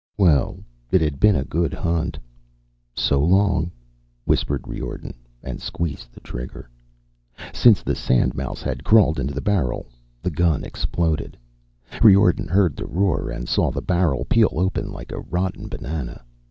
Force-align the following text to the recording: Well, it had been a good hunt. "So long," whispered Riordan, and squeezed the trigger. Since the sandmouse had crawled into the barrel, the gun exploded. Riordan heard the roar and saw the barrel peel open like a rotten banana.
Well, 0.17 0.57
it 0.89 0.99
had 0.99 1.19
been 1.19 1.35
a 1.35 1.43
good 1.43 1.75
hunt. 1.75 2.17
"So 2.95 3.19
long," 3.23 3.69
whispered 4.25 4.67
Riordan, 4.67 5.13
and 5.43 5.61
squeezed 5.61 6.11
the 6.11 6.21
trigger. 6.21 6.71
Since 7.53 7.83
the 7.83 7.93
sandmouse 7.93 8.63
had 8.63 8.83
crawled 8.83 9.19
into 9.19 9.35
the 9.35 9.41
barrel, 9.41 9.91
the 10.23 10.31
gun 10.31 10.63
exploded. 10.63 11.37
Riordan 12.01 12.47
heard 12.47 12.75
the 12.75 12.87
roar 12.87 13.29
and 13.29 13.47
saw 13.47 13.69
the 13.69 13.79
barrel 13.83 14.25
peel 14.25 14.49
open 14.53 14.91
like 14.91 15.11
a 15.11 15.19
rotten 15.19 15.67
banana. 15.67 16.25